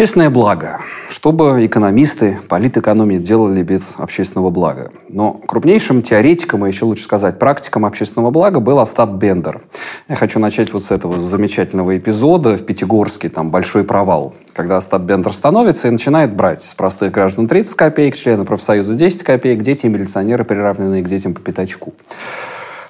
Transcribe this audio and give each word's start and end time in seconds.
Общественное 0.00 0.30
благо. 0.30 0.80
Что 1.20 1.32
бы 1.32 1.66
экономисты, 1.66 2.38
политэкономии 2.48 3.18
делали 3.18 3.62
без 3.62 3.94
общественного 3.98 4.48
блага? 4.48 4.90
Но 5.10 5.34
крупнейшим 5.34 6.00
теоретиком, 6.00 6.64
и 6.64 6.70
еще 6.70 6.86
лучше 6.86 7.04
сказать, 7.04 7.38
практиком 7.38 7.84
общественного 7.84 8.30
блага 8.30 8.58
был 8.60 8.78
Остап 8.78 9.10
Бендер. 9.10 9.60
Я 10.08 10.16
хочу 10.16 10.38
начать 10.38 10.72
вот 10.72 10.82
с 10.82 10.90
этого 10.90 11.18
замечательного 11.18 11.98
эпизода 11.98 12.56
в 12.56 12.64
Пятигорске, 12.64 13.28
там 13.28 13.50
большой 13.50 13.84
провал. 13.84 14.34
Когда 14.54 14.78
Остап 14.78 15.02
Бендер 15.02 15.34
становится 15.34 15.88
и 15.88 15.90
начинает 15.90 16.34
брать 16.34 16.62
с 16.62 16.74
простых 16.74 17.12
граждан 17.12 17.48
30 17.48 17.74
копеек, 17.74 18.16
члены 18.16 18.46
профсоюза 18.46 18.94
10 18.94 19.22
копеек, 19.22 19.60
дети 19.60 19.84
и 19.84 19.88
милиционеры 19.90 20.44
приравненные 20.44 21.02
к 21.02 21.06
детям 21.06 21.34
по 21.34 21.42
пятачку. 21.42 21.92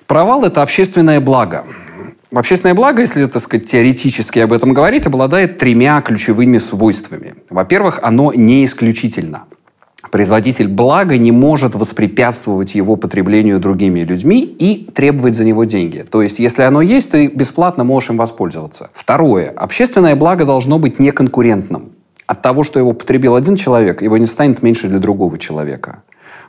Провал– 0.06 0.44
это 0.44 0.62
общественное 0.62 1.20
благо. 1.20 1.64
Общественное 2.32 2.74
благо, 2.74 3.02
если, 3.02 3.26
так 3.26 3.42
сказать, 3.42 3.68
теоретически 3.68 4.38
об 4.38 4.52
этом 4.52 4.72
говорить, 4.72 5.06
обладает 5.06 5.58
тремя 5.58 6.00
ключевыми 6.00 6.58
свойствами. 6.58 7.34
Во-первых, 7.50 7.98
оно 8.02 8.32
не 8.32 8.64
исключительно. 8.64 9.44
Производитель 10.12 10.68
блага 10.68 11.18
не 11.18 11.32
может 11.32 11.74
воспрепятствовать 11.74 12.74
его 12.74 12.96
потреблению 12.96 13.58
другими 13.58 14.00
людьми 14.00 14.42
и 14.42 14.88
требовать 14.94 15.34
за 15.34 15.44
него 15.44 15.64
деньги. 15.64 16.04
То 16.08 16.22
есть, 16.22 16.38
если 16.38 16.62
оно 16.62 16.82
есть, 16.82 17.10
ты 17.10 17.26
бесплатно 17.26 17.84
можешь 17.84 18.10
им 18.10 18.16
воспользоваться. 18.16 18.90
Второе. 18.94 19.50
Общественное 19.50 20.14
благо 20.14 20.44
должно 20.44 20.78
быть 20.78 20.98
неконкурентным. 21.00 21.90
От 22.26 22.42
того, 22.42 22.62
что 22.62 22.78
его 22.78 22.92
потребил 22.92 23.34
один 23.34 23.56
человек, 23.56 24.02
его 24.02 24.16
не 24.16 24.26
станет 24.26 24.62
меньше 24.62 24.88
для 24.88 25.00
другого 25.00 25.36
человека. 25.36 26.02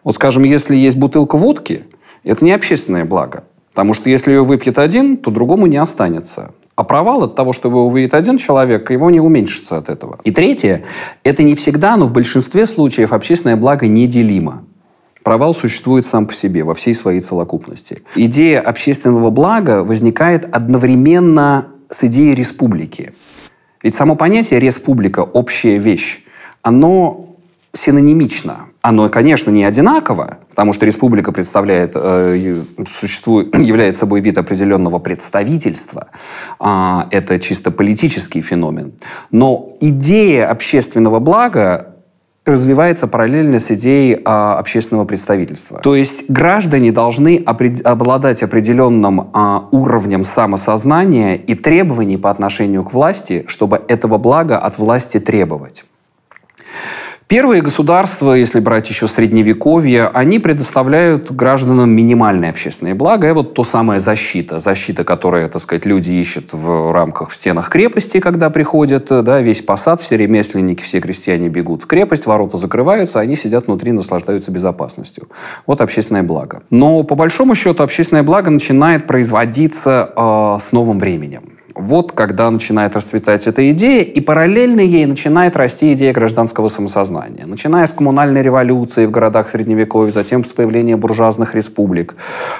Вот, 0.03 0.15
скажем, 0.15 0.43
если 0.43 0.75
есть 0.75 0.97
бутылка 0.97 1.37
водки, 1.37 1.85
это 2.23 2.45
не 2.45 2.51
общественное 2.51 3.03
благо. 3.03 3.43
Потому 3.71 3.93
что 3.93 4.09
если 4.09 4.31
ее 4.31 4.43
выпьет 4.43 4.77
один, 4.77 5.17
то 5.17 5.31
другому 5.31 5.65
не 5.65 5.77
останется. 5.77 6.51
А 6.75 6.83
провал 6.83 7.23
от 7.23 7.35
того, 7.35 7.53
что 7.53 7.69
его 7.69 7.85
увидит 7.85 8.13
один 8.13 8.37
человек, 8.37 8.91
его 8.91 9.09
не 9.09 9.19
уменьшится 9.19 9.77
от 9.77 9.89
этого. 9.89 10.19
И 10.23 10.31
третье, 10.31 10.83
это 11.23 11.43
не 11.43 11.55
всегда, 11.55 11.95
но 11.95 12.05
в 12.05 12.11
большинстве 12.11 12.65
случаев 12.65 13.13
общественное 13.13 13.55
благо 13.55 13.87
неделимо. 13.87 14.63
Провал 15.23 15.53
существует 15.53 16.05
сам 16.05 16.25
по 16.25 16.33
себе, 16.33 16.63
во 16.63 16.73
всей 16.73 16.95
своей 16.95 17.21
целокупности. 17.21 18.01
Идея 18.15 18.61
общественного 18.61 19.29
блага 19.29 19.83
возникает 19.83 20.53
одновременно 20.53 21.67
с 21.89 22.03
идеей 22.05 22.33
республики. 22.33 23.13
Ведь 23.83 23.95
само 23.95 24.15
понятие 24.15 24.59
республика, 24.59 25.19
общая 25.19 25.77
вещь, 25.77 26.23
оно 26.63 27.35
синонимично. 27.73 28.70
Оно, 28.81 29.09
конечно, 29.09 29.51
не 29.51 29.63
одинаково, 29.63 30.39
потому 30.49 30.73
что 30.73 30.85
республика 30.85 31.31
представляет, 31.31 31.91
э, 31.95 32.55
существует, 32.87 33.55
является 33.57 34.01
собой 34.01 34.21
вид 34.21 34.37
определенного 34.37 34.97
представительства. 34.97 36.07
Э, 36.59 37.03
это 37.11 37.39
чисто 37.39 37.69
политический 37.69 38.41
феномен. 38.41 38.93
Но 39.29 39.69
идея 39.79 40.49
общественного 40.49 41.19
блага 41.19 41.91
развивается 42.45 43.07
параллельно 43.07 43.59
с 43.59 43.69
идеей 43.69 44.15
э, 44.15 44.19
общественного 44.23 45.05
представительства. 45.05 45.79
То 45.79 45.95
есть 45.95 46.27
граждане 46.27 46.91
должны 46.91 47.37
опред... 47.45 47.85
обладать 47.85 48.41
определенным 48.41 49.21
э, 49.21 49.59
уровнем 49.71 50.25
самосознания 50.25 51.35
и 51.35 51.53
требований 51.53 52.17
по 52.17 52.31
отношению 52.31 52.83
к 52.83 52.93
власти, 52.93 53.43
чтобы 53.47 53.81
этого 53.87 54.17
блага 54.17 54.57
от 54.57 54.79
власти 54.79 55.19
требовать. 55.19 55.85
Первые 57.31 57.61
государства, 57.61 58.33
если 58.33 58.59
брать 58.59 58.89
еще 58.89 59.07
средневековье, 59.07 60.09
они 60.13 60.37
предоставляют 60.37 61.31
гражданам 61.31 61.89
минимальные 61.89 62.49
общественные 62.49 62.93
блага. 62.93 63.29
И 63.29 63.31
вот 63.31 63.53
то 63.53 63.63
самое 63.63 64.01
защита. 64.01 64.59
Защита, 64.59 65.05
которую, 65.05 65.49
так 65.49 65.61
сказать, 65.61 65.85
люди 65.85 66.11
ищут 66.11 66.51
в 66.51 66.91
рамках 66.91 67.29
в 67.29 67.33
стенах 67.33 67.69
крепости, 67.69 68.19
когда 68.19 68.49
приходят, 68.49 69.07
да, 69.07 69.39
весь 69.39 69.61
посад, 69.61 70.01
все 70.01 70.17
ремесленники, 70.17 70.81
все 70.81 70.99
крестьяне 70.99 71.47
бегут 71.47 71.83
в 71.83 71.87
крепость, 71.87 72.25
ворота 72.25 72.57
закрываются, 72.57 73.21
они 73.21 73.37
сидят 73.37 73.67
внутри, 73.67 73.93
наслаждаются 73.93 74.51
безопасностью. 74.51 75.29
Вот 75.65 75.79
общественное 75.79 76.23
благо. 76.23 76.63
Но 76.69 77.03
по 77.03 77.15
большому 77.15 77.55
счету 77.55 77.81
общественное 77.81 78.23
благо 78.23 78.51
начинает 78.51 79.07
производиться 79.07 80.11
э, 80.13 80.57
с 80.61 80.73
новым 80.73 80.99
временем. 80.99 81.43
Вот 81.75 82.11
когда 82.11 82.49
начинает 82.51 82.95
расцветать 82.95 83.47
эта 83.47 83.71
идея, 83.71 84.03
и 84.03 84.19
параллельно 84.19 84.81
ей 84.81 85.05
начинает 85.05 85.55
расти 85.55 85.93
идея 85.93 86.13
гражданского 86.13 86.67
самосознания. 86.67 87.45
Начиная 87.45 87.87
с 87.87 87.93
коммунальной 87.93 88.41
революции 88.41 89.05
в 89.05 89.11
городах 89.11 89.49
Средневековья, 89.49 90.11
затем 90.11 90.43
с 90.43 90.51
появления 90.51 90.97
буржуазных 90.97 91.55
республик. 91.55 92.15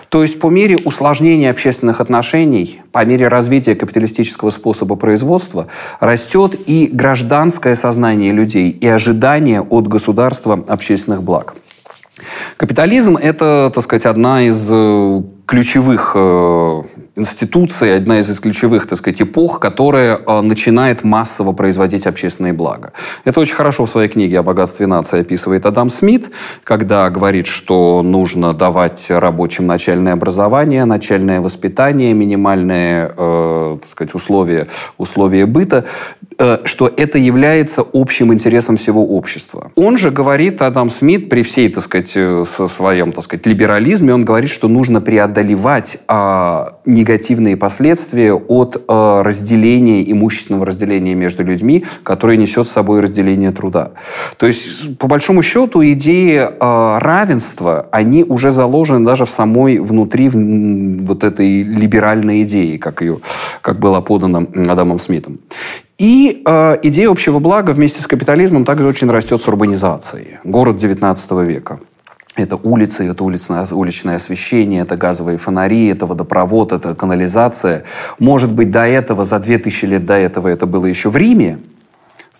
То 0.09 0.21
есть 0.21 0.39
по 0.39 0.49
мере 0.49 0.77
усложнения 0.77 1.51
общественных 1.51 1.99
отношений, 1.99 2.81
по 2.91 3.03
мере 3.03 3.27
развития 3.27 3.75
капиталистического 3.75 4.49
способа 4.49 4.95
производства, 4.95 5.67
растет 5.99 6.55
и 6.65 6.89
гражданское 6.91 7.75
сознание 7.75 8.31
людей, 8.31 8.69
и 8.69 8.87
ожидание 8.87 9.61
от 9.61 9.87
государства 9.87 10.63
общественных 10.67 11.23
благ. 11.23 11.55
Капитализм– 12.57 13.17
это, 13.21 13.71
так 13.73 13.83
сказать, 13.83 14.05
одна 14.05 14.43
из 14.43 14.69
э, 14.71 15.23
ключевых 15.47 16.15
институций, 17.15 17.97
одна 17.97 18.19
из 18.19 18.39
ключевых, 18.39 18.87
так 18.87 18.97
сказать, 18.97 19.21
эпох, 19.21 19.59
которая 19.59 20.17
э, 20.17 20.41
начинает 20.41 21.03
массово 21.03 21.51
производить 21.51 22.07
общественные 22.07 22.53
блага. 22.53 22.93
Это 23.25 23.39
очень 23.41 23.55
хорошо 23.55 23.85
в 23.85 23.89
своей 23.89 24.07
книге 24.07 24.39
о 24.39 24.43
богатстве 24.43 24.87
нации 24.87 25.19
описывает 25.19 25.65
Адам 25.65 25.89
Смит, 25.89 26.31
когда 26.63 27.09
говорит, 27.09 27.47
что 27.47 28.01
нужно 28.01 28.53
давать 28.53 29.07
рабочим 29.09 29.67
начальное 29.67 30.13
образование, 30.13 30.85
начальное 30.85 31.41
воспитание, 31.41 32.13
минимальные, 32.13 33.13
э, 33.17 33.77
так 33.81 33.89
сказать, 33.89 34.15
условия, 34.15 34.67
условия 34.97 35.45
быта, 35.45 35.85
э, 36.39 36.59
что 36.63 36.89
это 36.95 37.17
является 37.17 37.83
общим 37.93 38.33
интересом 38.33 38.77
всего 38.77 39.05
общества. 39.05 39.71
Он 39.75 39.97
же 39.97 40.11
говорит, 40.11 40.61
Адам 40.61 40.89
Смит, 40.89 41.29
при 41.29 41.43
всей, 41.43 41.67
так 41.69 41.83
сказать, 41.83 42.13
э, 42.15 42.45
со 42.47 42.69
своем, 42.69 43.11
так 43.11 43.25
сказать, 43.25 43.45
либерализме, 43.45 44.13
он 44.13 44.23
говорит, 44.23 44.49
что 44.49 44.69
нужно 44.69 45.01
преодолевать 45.01 45.97
э, 46.07 46.65
негативные 46.85 47.57
последствия 47.57 48.33
от 48.33 48.75
э, 48.75 49.21
разделения, 49.23 50.09
имущественного 50.11 50.65
разделения 50.65 51.15
между 51.15 51.43
людьми, 51.43 51.85
которое 52.03 52.37
несет 52.37 52.67
с 52.67 52.71
собой 52.71 53.01
разделение 53.01 53.51
труда. 53.51 53.91
То 54.37 54.47
есть, 54.47 54.97
по 54.97 55.07
большому 55.07 55.43
счету, 55.43 55.83
идеи 55.83 56.39
э, 56.39 56.97
равенства, 56.99 57.87
они 57.91 58.23
уже 58.23 58.51
заложены 58.51 59.05
даже 59.05 59.25
в 59.25 59.29
самой 59.29 59.79
внутри 59.79 60.29
вот 60.29 61.23
этой 61.23 61.63
либеральной 61.63 62.43
идеи, 62.43 62.77
как, 62.77 63.01
ее, 63.01 63.19
как 63.61 63.79
было 63.79 64.01
подано 64.01 64.47
Адамом 64.55 64.99
Смитом. 64.99 65.39
И 66.01 66.41
э, 66.43 66.77
идея 66.81 67.11
общего 67.11 67.37
блага 67.37 67.71
вместе 67.71 68.01
с 68.01 68.07
капитализмом 68.07 68.65
также 68.65 68.87
очень 68.87 69.09
растет 69.11 69.39
с 69.39 69.47
урбанизацией. 69.47 70.39
Город 70.43 70.77
XIX 70.77 71.45
века. 71.45 71.79
Это 72.41 72.55
улицы, 72.55 73.09
это 73.09 73.23
уличное, 73.23 73.65
уличное 73.71 74.15
освещение, 74.17 74.81
это 74.81 74.97
газовые 74.97 75.37
фонари, 75.37 75.87
это 75.87 76.05
водопровод, 76.05 76.71
это 76.71 76.95
канализация. 76.95 77.83
Может 78.19 78.51
быть, 78.51 78.71
до 78.71 78.85
этого, 78.85 79.25
за 79.25 79.39
2000 79.39 79.85
лет 79.85 80.05
до 80.05 80.15
этого 80.15 80.47
это 80.47 80.65
было 80.65 80.85
еще 80.85 81.09
в 81.09 81.17
Риме, 81.17 81.59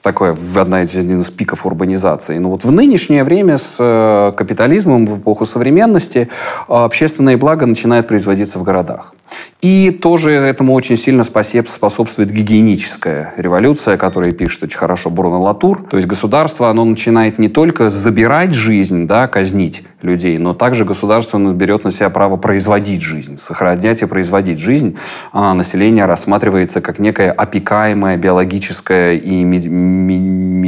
такое 0.01 0.35
одна 0.56 0.84
из, 0.84 0.95
один 0.95 1.22
из 1.22 1.29
пиков 1.29 1.66
урбанизации. 1.66 2.38
Но 2.38 2.50
вот 2.50 2.63
в 2.63 2.72
нынешнее 2.72 3.23
время 3.23 3.57
с 3.57 3.75
э, 3.79 4.34
капитализмом 4.35 5.06
в 5.06 5.19
эпоху 5.19 5.45
современности 5.45 6.28
э, 6.68 6.73
общественное 6.73 7.38
благо 7.38 7.66
начинает 7.66 8.07
производиться 8.07 8.59
в 8.59 8.63
городах. 8.63 9.13
И 9.62 9.92
тоже 9.92 10.31
этому 10.31 10.74
очень 10.74 10.98
сильно 10.98 11.24
способствует 11.24 12.31
гигиеническая 12.31 13.33
революция, 13.38 13.95
которая 13.98 14.31
пишет 14.31 14.63
очень 14.63 14.80
хорошо 14.80 15.12
Бруно 15.12 15.42
Латур. 15.42 15.86
То 15.88 15.98
есть 15.98 16.07
государство, 16.07 16.69
оно 16.69 16.83
начинает 16.83 17.38
не 17.38 17.48
только 17.48 17.92
забирать 17.92 18.54
жизнь, 18.54 19.06
да, 19.06 19.28
казнить 19.28 19.83
людей, 20.01 20.39
но 20.39 20.56
также 20.56 20.83
государство 20.83 21.38
берет 21.54 21.83
на 21.83 21.92
себя 21.92 22.10
право 22.10 22.38
производить 22.38 23.04
жизнь, 23.04 23.38
сохранять 23.38 24.01
и 24.01 24.07
производить 24.07 24.57
жизнь. 24.57 24.98
А 25.31 25.54
население 25.54 26.06
рассматривается 26.06 26.81
как 26.81 26.98
некая 26.98 27.31
опекаемая 27.31 28.18
биологическая 28.18 29.13
и 29.13 29.44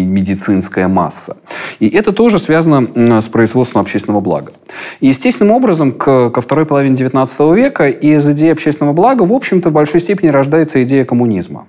медицинская 0.04 0.88
масса. 0.88 1.38
И 1.80 1.89
это 1.89 2.12
тоже 2.12 2.38
связано 2.38 3.21
с 3.21 3.25
производством 3.25 3.81
общественного 3.81 4.21
блага. 4.21 4.54
И 5.00 5.07
естественным 5.07 5.51
образом 5.51 5.92
к, 5.92 6.30
ко 6.30 6.42
второй 6.42 6.68
половине 6.68 6.95
XIX 6.95 7.56
века 7.56 7.89
из 7.89 8.30
идеи 8.30 8.52
общественного 8.53 8.94
блага, 8.94 9.23
в 9.23 9.33
общем-то, 9.33 9.69
в 9.69 9.73
большой 9.73 10.00
степени 10.00 10.29
рождается 10.29 10.81
идея 10.83 11.05
коммунизма. 11.05 11.67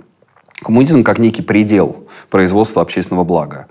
Коммунизм 0.62 1.02
как 1.02 1.18
некий 1.18 1.42
предел 1.42 2.06
производства 2.30 2.82
общественного 2.82 3.24
блага. 3.24 3.66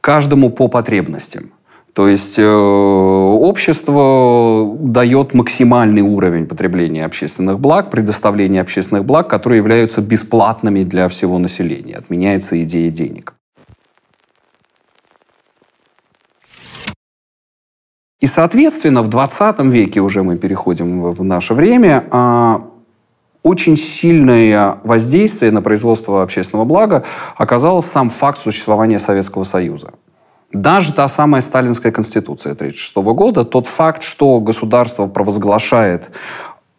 Каждому 0.00 0.50
по 0.50 0.68
потребностям. 0.68 1.52
То 1.94 2.08
есть 2.08 2.38
э, 2.38 2.44
общество 2.44 4.76
дает 4.80 5.32
максимальный 5.32 6.02
уровень 6.02 6.46
потребления 6.46 7.04
общественных 7.04 7.60
благ, 7.60 7.90
предоставления 7.90 8.60
общественных 8.60 9.04
благ, 9.04 9.30
которые 9.30 9.58
являются 9.58 10.00
бесплатными 10.00 10.82
для 10.82 11.08
всего 11.08 11.38
населения. 11.38 11.94
Отменяется 11.94 12.60
идея 12.64 12.90
денег. 12.90 13.34
И, 18.24 18.26
соответственно, 18.26 19.02
в 19.02 19.08
20 19.08 19.58
веке 19.64 20.00
уже 20.00 20.22
мы 20.22 20.38
переходим 20.38 21.12
в 21.12 21.22
наше 21.22 21.52
время, 21.52 22.06
а, 22.10 22.62
очень 23.42 23.76
сильное 23.76 24.78
воздействие 24.82 25.52
на 25.52 25.60
производство 25.60 26.22
общественного 26.22 26.64
блага 26.64 27.04
оказал 27.36 27.82
сам 27.82 28.08
факт 28.08 28.38
существования 28.38 28.98
Советского 28.98 29.44
Союза. 29.44 29.92
Даже 30.54 30.94
та 30.94 31.06
самая 31.06 31.42
Сталинская 31.42 31.92
конституция 31.92 32.54
1936 32.54 33.12
года, 33.12 33.44
тот 33.44 33.66
факт, 33.66 34.02
что 34.02 34.40
государство 34.40 35.06
провозглашает 35.06 36.08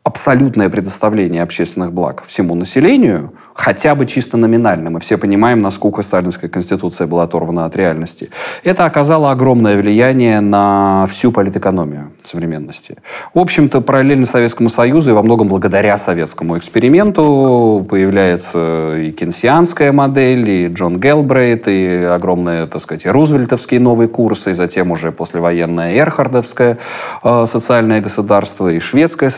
абсолютное 0.05 0.69
предоставление 0.69 1.43
общественных 1.43 1.91
благ 1.91 2.23
всему 2.25 2.55
населению– 2.55 3.33
хотя 3.55 3.95
бы 3.95 4.05
чисто 4.05 4.37
номинально. 4.37 4.89
Мы 4.89 4.99
все 4.99 5.17
понимаем, 5.17 5.61
насколько 5.61 6.03
Сталинская 6.03 6.49
конституция 6.49 7.07
была 7.07 7.23
оторвана 7.23 7.65
от 7.65 7.75
реальности. 7.75 8.29
Это 8.63 8.83
оказало 8.83 9.31
огромное 9.31 9.77
влияние 9.77 10.41
на 10.41 11.07
всю 11.09 11.31
политэкономию 11.31 12.11
современности. 12.25 12.97
В 13.33 13.39
общем-то, 13.39 13.79
параллельно 13.79 14.25
Советскому 14.25 14.67
Союзу 14.67 15.11
и 15.11 15.13
во 15.13 15.23
многом 15.23 15.47
благодаря 15.47 15.97
советскому 15.97 16.57
эксперименту 16.57 17.85
появляется 17.89 18.97
и 18.97 19.11
кенсианская 19.11 19.93
модель, 19.93 20.49
и 20.49 20.67
Джон 20.67 20.99
Гелбрейт, 20.99 21.69
и 21.69 22.03
огромные, 22.03 22.67
так 22.67 22.81
сказать, 22.81 23.05
и 23.05 23.09
рузвельтовские 23.09 23.79
новые 23.79 24.09
курсы, 24.09 24.51
и 24.51 24.53
затем 24.53 24.91
уже 24.91 25.13
послевоенная 25.13 25.95
эрхардовское 25.95 26.77
э, 27.23 27.45
социальное 27.47 28.01
государство, 28.01 28.67
и 28.67 28.79
шведская 28.79 29.29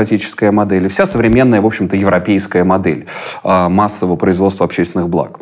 социал-демократическая 0.00 0.50
модель, 0.50 0.86
и 0.86 0.88
вся 0.88 1.06
современная, 1.06 1.60
в 1.60 1.66
общем-то, 1.66 1.96
европейская 1.96 2.64
модель 2.64 3.06
а, 3.42 3.68
массового 3.68 4.16
производства 4.16 4.64
общественных 4.64 5.08
благ. 5.08 5.40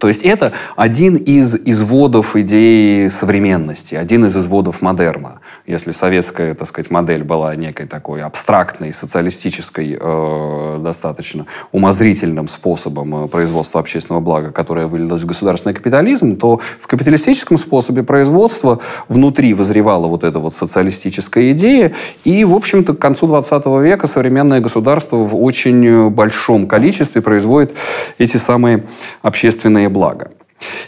То 0.00 0.08
есть 0.08 0.22
это 0.22 0.52
один 0.74 1.14
из 1.14 1.54
изводов 1.54 2.34
идеи 2.34 3.08
современности, 3.08 3.94
один 3.94 4.26
из 4.26 4.36
изводов 4.36 4.82
модерна. 4.82 5.40
Если 5.66 5.92
советская, 5.92 6.54
так 6.54 6.66
сказать, 6.66 6.90
модель 6.90 7.22
была 7.22 7.54
некой 7.54 7.86
такой 7.86 8.22
абстрактной, 8.22 8.92
социалистической, 8.92 9.96
э, 9.98 10.78
достаточно 10.82 11.46
умозрительным 11.70 12.48
способом 12.48 13.24
э, 13.24 13.28
производства 13.28 13.80
общественного 13.80 14.20
блага, 14.20 14.50
которое 14.50 14.88
вылилось 14.88 15.22
в 15.22 15.26
государственный 15.26 15.74
капитализм, 15.74 16.36
то 16.36 16.60
в 16.80 16.86
капиталистическом 16.88 17.56
способе 17.56 18.02
производства 18.02 18.80
внутри 19.08 19.54
возревала 19.54 20.08
вот 20.08 20.24
эта 20.24 20.40
вот 20.40 20.54
социалистическая 20.54 21.52
идея, 21.52 21.92
и, 22.24 22.44
в 22.44 22.54
общем-то, 22.54 22.94
к 22.94 22.98
концу 22.98 23.28
20 23.28 23.66
века 23.82 24.08
современное 24.08 24.58
государство 24.58 25.18
в 25.18 25.40
очень 25.40 26.10
большом 26.10 26.66
количестве 26.66 27.22
производит 27.22 27.76
эти 28.18 28.38
самые 28.38 28.84
общественные 29.22 29.83
общественное 29.84 29.88
благо. 29.88 30.30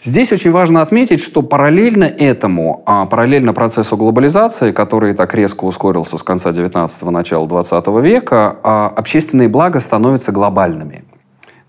Здесь 0.05 0.33
очень 0.33 0.53
важно 0.53 0.81
отметить, 0.81 1.21
что 1.21 1.43
параллельно 1.43 2.05
этому, 2.05 2.83
а 2.87 3.05
параллельно 3.07 3.53
процессу 3.53 3.97
глобализации, 3.97 4.73
который 4.73 5.15
так 5.15 5.35
резко 5.35 5.65
ускорился 5.65 6.17
с 6.17 6.23
конца 6.23 6.51
19-го, 6.51 7.11
начала 7.11 7.47
20 7.47 7.87
века, 8.03 8.57
а 8.63 8.93
общественные 8.97 9.49
блага 9.49 9.81
становятся 9.81 10.33
глобальными. 10.33 11.05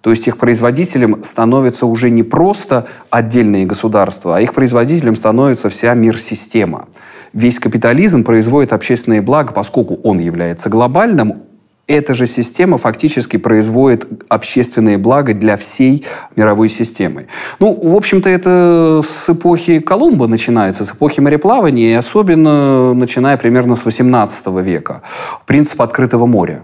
То 0.01 0.12
есть 0.12 0.27
их 0.27 0.38
производителем 0.38 1.24
становятся 1.24 1.85
уже 1.85 2.09
не 2.09 2.24
просто 2.24 2.85
отдельные 3.09 3.65
государства, 3.65 4.38
а 4.38 4.41
их 4.41 4.53
производителем 4.53 5.15
становится 5.15 5.69
вся 5.69 5.94
мир-система. 5.95 6.85
Весь 7.33 7.59
капитализм 7.59 8.24
производит 8.24 8.71
общественные 8.71 9.21
блага, 9.21 9.51
поскольку 9.51 9.95
он 10.03 10.19
является 10.19 10.69
глобальным, 10.69 11.44
эта 11.88 12.13
же 12.13 12.28
система 12.28 12.78
фактически 12.78 13.38
производит 13.38 14.07
общественные 14.28 14.98
блага 14.98 15.34
для 15.34 15.56
всей 15.56 16.06
мировой 16.36 16.69
системы. 16.69 17.28
Ну, 17.60 17.74
в 17.74 17.95
общем-то, 17.95 18.30
это 18.30 19.01
с 19.07 19.30
эпохи 19.30 19.80
Колумба 19.80 20.28
начинается, 20.28 20.84
с 20.84 20.92
эпохи 20.92 21.22
мореплавания, 21.22 21.92
и 21.92 21.94
особенно 21.94 22.94
начиная 22.94 23.38
примерно 23.38 23.75
с 23.75 23.86
18 23.86 24.48
века. 24.62 25.01
Принцип 25.45 25.81
открытого 25.81 26.25
моря. 26.25 26.63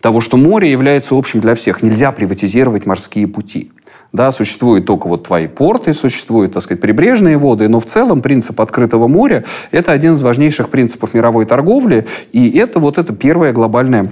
Того, 0.00 0.20
что 0.20 0.36
море 0.36 0.70
является 0.70 1.14
общим 1.14 1.40
для 1.40 1.54
всех. 1.54 1.82
Нельзя 1.82 2.12
приватизировать 2.12 2.86
морские 2.86 3.26
пути. 3.26 3.72
Да, 4.12 4.32
существуют 4.32 4.86
только 4.86 5.06
вот 5.06 5.26
твои 5.26 5.48
порты, 5.48 5.92
существуют, 5.92 6.54
так 6.54 6.62
сказать, 6.62 6.80
прибрежные 6.80 7.36
воды, 7.36 7.68
но 7.68 7.78
в 7.78 7.84
целом 7.84 8.22
принцип 8.22 8.58
открытого 8.58 9.06
моря– 9.06 9.44
это 9.70 9.92
один 9.92 10.14
из 10.14 10.22
важнейших 10.22 10.70
принципов 10.70 11.12
мировой 11.12 11.44
торговли, 11.44 12.06
и 12.32 12.56
это 12.56 12.80
вот 12.80 12.96
это 12.96 13.12
первое 13.12 13.52
глобальное 13.52 14.10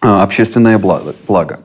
общественное 0.00 0.78
благо. 0.78 1.60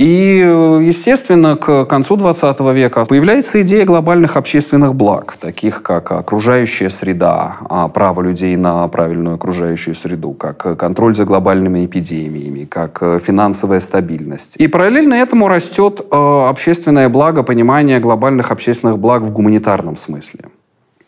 И, 0.00 0.38
естественно, 0.38 1.56
к 1.56 1.84
концу 1.84 2.16
20 2.16 2.60
века 2.72 3.04
появляется 3.04 3.60
идея 3.60 3.84
глобальных 3.84 4.38
общественных 4.38 4.94
благ, 4.94 5.36
таких 5.38 5.82
как 5.82 6.10
окружающая 6.12 6.88
среда, 6.88 7.58
а, 7.68 7.86
право 7.88 8.22
людей 8.22 8.56
на 8.56 8.88
правильную 8.88 9.34
окружающую 9.34 9.94
среду, 9.94 10.32
как 10.32 10.78
контроль 10.78 11.14
за 11.14 11.26
глобальными 11.26 11.84
эпидемиями, 11.84 12.64
как 12.64 13.02
финансовая 13.22 13.80
стабильность. 13.80 14.56
И 14.56 14.68
параллельно 14.68 15.12
этому 15.12 15.48
растет 15.48 16.00
общественное 16.10 17.10
благо, 17.10 17.42
понимание 17.42 18.00
глобальных 18.00 18.50
общественных 18.50 18.98
благ 18.98 19.20
в 19.20 19.30
гуманитарном 19.30 19.98
смысле. 19.98 20.46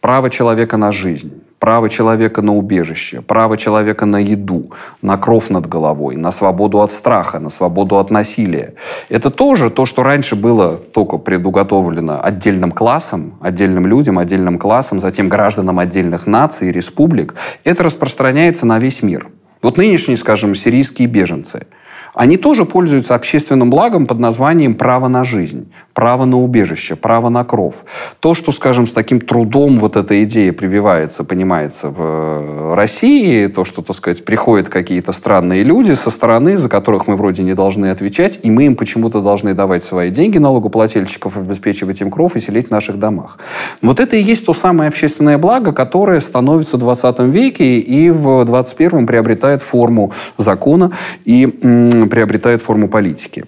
Право 0.02 0.28
человека 0.28 0.76
на 0.76 0.92
жизнь, 0.92 1.41
право 1.62 1.88
человека 1.88 2.42
на 2.42 2.56
убежище, 2.56 3.20
право 3.20 3.56
человека 3.56 4.04
на 4.04 4.16
еду, 4.16 4.72
на 5.00 5.16
кров 5.16 5.48
над 5.48 5.68
головой, 5.68 6.16
на 6.16 6.32
свободу 6.32 6.80
от 6.80 6.90
страха, 6.90 7.38
на 7.38 7.50
свободу 7.50 7.98
от 7.98 8.10
насилия. 8.10 8.74
Это 9.08 9.30
тоже 9.30 9.70
то, 9.70 9.86
что 9.86 10.02
раньше 10.02 10.34
было 10.34 10.76
только 10.76 11.18
предуготовлено 11.18 12.20
отдельным 12.20 12.72
классом, 12.72 13.34
отдельным 13.40 13.86
людям, 13.86 14.18
отдельным 14.18 14.58
классом, 14.58 15.00
затем 15.00 15.28
гражданам 15.28 15.78
отдельных 15.78 16.26
наций 16.26 16.68
и 16.68 16.72
республик. 16.72 17.36
Это 17.62 17.84
распространяется 17.84 18.66
на 18.66 18.80
весь 18.80 19.04
мир. 19.04 19.28
Вот 19.62 19.76
нынешние, 19.76 20.16
скажем, 20.16 20.56
сирийские 20.56 21.06
беженцы– 21.06 21.68
они 22.14 22.36
тоже 22.36 22.66
пользуются 22.66 23.14
общественным 23.14 23.70
благом 23.70 24.06
под 24.06 24.18
названием 24.18 24.74
право 24.74 25.08
на 25.08 25.24
жизнь, 25.24 25.72
право 25.94 26.24
на 26.24 26.38
убежище, 26.38 26.96
право 26.96 27.28
на 27.28 27.44
кров. 27.44 27.84
То, 28.20 28.34
что, 28.34 28.52
скажем, 28.52 28.86
с 28.86 28.92
таким 28.92 29.20
трудом 29.20 29.76
вот 29.76 29.96
эта 29.96 30.22
идея 30.24 30.52
прививается, 30.52 31.24
понимается 31.24 31.90
в 31.90 31.96
э, 32.00 32.74
России, 32.74 33.46
то, 33.46 33.64
что, 33.64 33.82
так 33.82 33.96
сказать, 33.96 34.24
приходят 34.24 34.68
какие-то 34.68 35.12
странные 35.12 35.62
люди 35.62 35.92
со 35.92 36.10
стороны, 36.10 36.56
за 36.56 36.68
которых 36.68 37.06
мы 37.06 37.16
вроде 37.16 37.42
не 37.42 37.54
должны 37.54 37.90
отвечать, 37.90 38.40
и 38.42 38.50
мы 38.50 38.64
им 38.66 38.76
почему-то 38.76 39.20
должны 39.20 39.54
давать 39.54 39.84
свои 39.84 40.10
деньги 40.10 40.38
налогоплательщиков, 40.38 41.36
обеспечивать 41.36 42.00
им 42.00 42.10
кров 42.10 42.36
и 42.36 42.40
селить 42.40 42.68
в 42.68 42.70
наших 42.70 42.98
домах. 42.98 43.38
Вот 43.82 44.00
это 44.00 44.16
и 44.16 44.22
есть 44.22 44.46
то 44.46 44.54
самое 44.54 44.88
общественное 44.88 45.38
благо, 45.38 45.72
которое 45.72 46.20
становится 46.20 46.76
в 46.76 46.80
20 46.80 47.20
веке 47.20 47.78
и 47.78 48.10
в 48.10 48.44
21 48.44 49.06
приобретает 49.06 49.62
форму 49.62 50.12
закона 50.36 50.92
и 51.24 51.46
приобретает 51.46 52.62
форму 52.62 52.88
политики. 52.88 53.44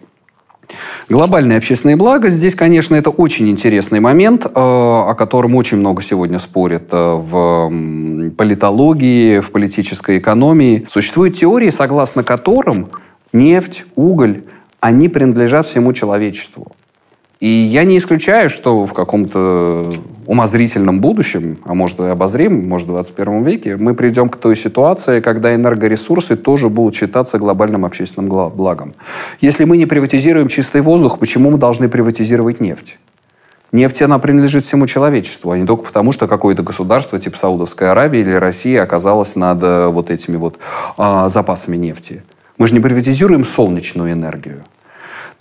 Глобальное 1.09 1.59
общественное 1.59 1.97
благо. 1.97 2.29
Здесь, 2.29 2.55
конечно, 2.55 2.95
это 2.95 3.11
очень 3.11 3.49
интересный 3.49 4.01
момент, 4.01 4.47
э, 4.47 4.51
о 4.55 5.15
котором 5.15 5.55
очень 5.55 5.79
много 5.79 6.03
сегодня 6.03 6.39
спорят 6.39 6.89
э, 6.93 6.97
в 6.97 8.31
политологии, 8.37 9.41
в 9.41 9.51
политической 9.51 10.19
экономии. 10.19 10.87
Существуют 10.91 11.37
теории, 11.37 11.71
согласно 11.71 12.23
которым 12.23 12.89
нефть, 13.33 13.85
уголь, 13.97 14.43
они 14.81 15.09
принадлежат 15.09 15.67
всему 15.67 15.93
человечеству. 15.93 16.73
И 17.45 17.47
я 17.47 17.85
не 17.85 17.99
исключаю, 17.99 18.49
что 18.49 18.87
в 18.87 18.95
каком-то 18.95 19.93
умозрительном 20.27 21.03
будущем, 21.03 21.59
а 21.67 21.75
может 21.75 22.01
и 22.01 22.05
обозрим, 22.05 22.67
может 22.67 22.89
в 22.89 22.93
21 22.93 23.45
веке, 23.45 23.77
мы 23.77 23.93
придем 23.95 24.31
к 24.31 24.37
той 24.37 24.57
ситуации, 24.57 25.21
когда 25.21 25.55
энергоресурсы 25.55 26.37
тоже 26.37 26.71
будут 26.71 26.95
считаться 26.95 27.39
глобальным 27.39 27.85
общественным 27.85 28.31
благом. 28.49 28.95
Если 29.43 29.65
мы 29.65 29.77
не 29.77 29.85
приватизируем 29.85 30.49
чистый 30.49 30.81
воздух, 30.81 31.19
почему 31.19 31.51
мы 31.51 31.59
должны 31.59 31.91
приватизировать 31.91 32.61
нефть? 32.61 32.97
Нефть, 33.73 34.01
она 34.01 34.19
принадлежит 34.19 34.65
всему 34.65 34.87
человечеству, 34.87 35.51
а 35.51 35.59
не 35.59 35.67
только 35.67 35.85
потому, 35.85 36.13
что 36.13 36.27
какое-то 36.27 36.63
государство, 36.63 37.19
типа 37.19 37.37
Саудовская 37.37 37.91
Аравия 37.91 38.23
или 38.23 38.33
Россия, 38.33 38.83
оказалось 38.83 39.37
над 39.37 39.63
э, 39.63 39.89
вот 39.89 40.11
этими 40.11 40.37
вот 40.37 40.59
а, 40.97 41.29
запасами 41.29 41.77
нефти. 41.77 42.23
Мы 42.57 42.69
же 42.69 42.73
не 42.73 42.81
приватизируем 42.81 43.45
солнечную 43.45 44.13
энергию. 44.13 44.65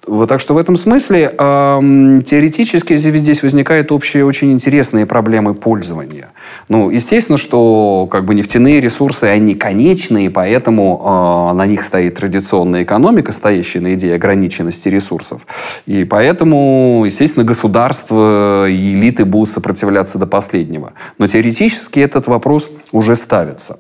Вот, 0.06 0.28
так 0.28 0.42
что 0.42 0.54
в 0.54 0.58
этом 0.58 0.76
смысле 0.76 1.34
э, 1.38 2.22
теоретически 2.26 2.98
здесь 2.98 3.42
возникают 3.42 3.90
общие 3.92 4.26
очень 4.26 4.52
интересные 4.52 5.06
проблемы 5.06 5.54
пользования. 5.54 6.32
Ну, 6.68 6.90
естественно, 6.90 7.38
что 7.38 8.08
как 8.12 8.26
бы 8.26 8.36
нефтяные 8.36 8.82
ресурсы, 8.82 9.24
они 9.26 9.56
конечные, 9.56 10.30
поэтому 10.30 11.52
э, 11.52 11.56
на 11.56 11.66
них 11.66 11.86
стоит 11.86 12.16
традиционная 12.16 12.84
экономика, 12.84 13.32
стоящая 13.32 13.80
на 13.80 13.94
идее 13.94 14.16
ограниченности 14.16 14.90
ресурсов. 14.90 15.48
И 15.86 16.04
поэтому, 16.04 17.04
естественно, 17.06 17.46
государство 17.46 18.68
и 18.68 18.96
элиты 18.96 19.24
будут 19.24 19.52
сопротивляться 19.52 20.18
до 20.18 20.28
последнего. 20.28 20.94
Но 21.18 21.30
теоретически 21.30 22.02
этот 22.02 22.28
вопрос 22.28 22.70
уже 22.92 23.16
ставится. 23.16 23.78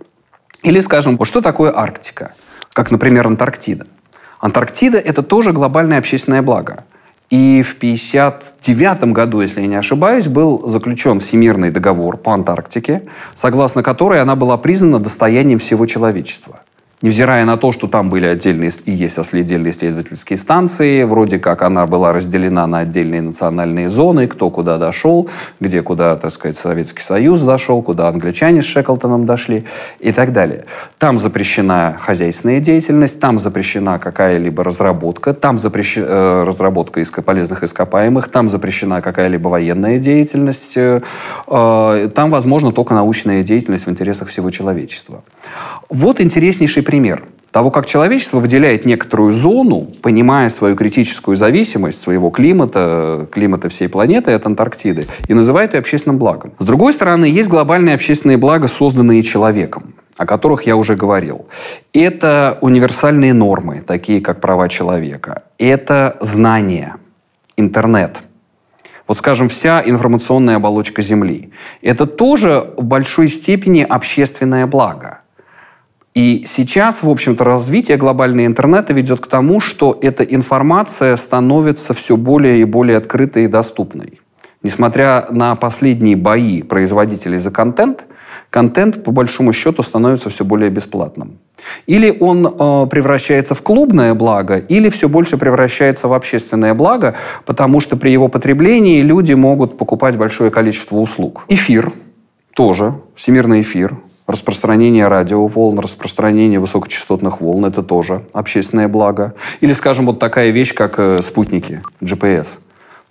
Или, 0.61 0.79
скажем, 0.79 1.21
что 1.25 1.41
такое 1.41 1.77
Арктика? 1.77 2.31
Как, 2.71 2.91
например, 2.91 3.27
Антарктида. 3.27 3.87
Антарктида– 4.43 4.97
это 4.99 5.23
тоже 5.23 5.53
глобальное 5.53 5.99
общественное 5.99 6.41
благо. 6.41 6.83
И 7.29 7.63
в 7.63 7.77
1959 7.77 9.13
году, 9.13 9.39
если 9.39 9.61
я 9.61 9.67
не 9.67 9.77
ошибаюсь, 9.77 10.27
был 10.27 10.67
заключен 10.67 11.21
Всемирный 11.21 11.71
договор 11.71 12.17
по 12.17 12.33
Антарктике, 12.33 13.03
согласно 13.35 13.83
которой 13.83 14.21
она 14.21 14.35
была 14.35 14.57
признана 14.57 14.99
достоянием 14.99 15.59
всего 15.59 15.85
человечества 15.85 16.59
невзирая 17.03 17.43
на 17.45 17.57
то, 17.57 17.71
что 17.71 17.87
там 17.87 18.09
были 18.09 18.25
отдельные 18.25 18.71
и 18.85 18.91
есть 18.91 19.19
отдельные 19.19 19.71
исследовательские 19.71 20.39
станции, 20.39 21.03
вроде 21.03 21.37
как 21.37 21.61
она 21.61 21.85
была 21.85 22.13
разделена 22.13 22.65
на 22.65 22.79
отдельные 22.79 23.21
национальные 23.21 23.89
зоны, 23.89 24.27
кто 24.27 24.49
куда 24.49 24.77
дошел, 24.77 25.29
где 25.59 25.83
куда, 25.83 26.15
так 26.15 26.31
сказать, 26.31 26.57
Советский 26.57 27.01
Союз 27.01 27.41
дошел, 27.41 27.81
куда 27.81 28.07
англичане 28.07 28.61
с 28.61 28.65
Шеклтоном 28.65 29.25
дошли 29.25 29.65
и 29.99 30.13
так 30.13 30.31
далее. 30.31 30.65
Там 30.97 31.19
запрещена 31.19 31.97
хозяйственная 31.99 32.61
деятельность, 32.61 33.19
там 33.19 33.37
запрещена 33.37 33.99
какая-либо 33.99 34.63
разработка, 34.63 35.33
там 35.33 35.59
запрещена 35.59 36.05
э, 36.07 36.43
разработка 36.45 37.01
иск 37.01 37.21
полезных 37.21 37.63
ископаемых, 37.63 38.29
там 38.29 38.49
запрещена 38.49 39.01
какая-либо 39.01 39.49
военная 39.49 39.99
деятельность, 39.99 40.77
э, 40.77 41.01
э, 41.47 42.09
там 42.15 42.31
возможно 42.31 42.71
только 42.71 42.93
научная 42.93 43.43
деятельность 43.43 43.87
в 43.87 43.89
интересах 43.89 44.29
всего 44.29 44.49
человечества. 44.51 45.21
Вот 45.89 46.19
интереснейший 46.19 46.83
пример 46.83 47.23
того, 47.53 47.69
как 47.69 47.85
человечество 47.85 48.39
выделяет 48.39 48.83
некоторую 48.85 49.31
зону, 49.31 49.87
понимая 50.01 50.49
свою 50.49 50.75
критическую 50.75 51.37
зависимость 51.37 52.01
своего 52.01 52.31
климата, 52.31 53.27
климата 53.31 53.69
всей 53.69 53.87
планеты 53.87 54.31
от 54.31 54.45
Антарктиды, 54.47 55.05
и 55.27 55.33
называет 55.35 55.73
ее 55.73 55.79
общественным 55.79 56.17
благом. 56.17 56.53
С 56.57 56.65
другой 56.65 56.93
стороны, 56.93 57.25
есть 57.25 57.49
глобальные 57.49 57.93
общественные 57.93 58.37
блага, 58.37 58.67
созданные 58.67 59.23
человеком 59.23 59.93
о 60.15 60.27
которых 60.27 60.67
я 60.67 60.75
уже 60.75 60.95
говорил. 60.95 61.47
Это 61.91 62.59
универсальные 62.61 63.33
нормы, 63.33 63.81
такие 63.81 64.21
как 64.21 64.41
права 64.41 64.69
человека. 64.69 65.41
Это 65.57 66.17
знания, 66.21 66.97
интернет. 67.57 68.19
Вот, 69.07 69.17
скажем, 69.17 69.49
вся 69.49 69.81
информационная 69.83 70.57
оболочка 70.57 71.01
Земли. 71.01 71.51
Это 71.81 72.05
тоже 72.05 72.73
в 72.77 72.83
большой 72.83 73.27
степени 73.27 73.81
общественное 73.81 74.67
благо– 74.67 75.21
и 76.13 76.45
сейчас, 76.47 77.01
в 77.01 77.09
общем-то, 77.09 77.43
развитие 77.43 77.97
глобального 77.97 78.45
интернета 78.45 78.93
ведет 78.93 79.19
к 79.19 79.27
тому, 79.27 79.59
что 79.59 79.97
эта 80.01 80.23
информация 80.23 81.17
становится 81.17 81.93
все 81.93 82.17
более 82.17 82.59
и 82.59 82.65
более 82.65 82.97
открытой 82.97 83.45
и 83.45 83.47
доступной. 83.47 84.19
Несмотря 84.61 85.27
на 85.31 85.55
последние 85.55 86.15
бои 86.15 86.61
производителей 86.61 87.37
за 87.37 87.51
контент, 87.51 88.05
контент, 88.49 89.03
по 89.03 89.11
большому 89.11 89.53
счету, 89.53 89.81
становится 89.81 90.29
все 90.29 90.45
более 90.45 90.69
бесплатным. 90.69 91.39
Или 91.87 92.15
он 92.19 92.45
э, 92.45 92.87
превращается 92.87 93.55
в 93.55 93.61
клубное 93.61 94.13
благо, 94.13 94.57
или 94.57 94.89
все 94.89 95.09
больше 95.09 95.37
превращается 95.37 96.07
в 96.07 96.13
общественное 96.13 96.73
благо, 96.73 97.15
потому 97.45 97.79
что 97.79 97.97
при 97.97 98.11
его 98.11 98.27
потреблении 98.27 99.01
люди 99.01 99.33
могут 99.33 99.77
покупать 99.77 100.17
большое 100.17 100.51
количество 100.51 100.97
услуг. 100.97 101.45
Эфир 101.49 101.91
тоже, 102.53 102.95
всемирный 103.15 103.61
эфир, 103.61 103.97
распространение 104.27 105.07
радиоволн, 105.07 105.79
распространение 105.79 106.59
высокочастотных 106.59 107.41
волн– 107.41 107.65
это 107.67 107.83
тоже 107.83 108.25
общественное 108.33 108.87
благо. 108.87 109.33
Или, 109.61 109.73
скажем, 109.73 110.05
вот 110.05 110.19
такая 110.19 110.51
вещь, 110.51 110.73
как 110.73 110.95
э, 110.97 111.21
спутники, 111.21 111.81
GPS. 112.01 112.59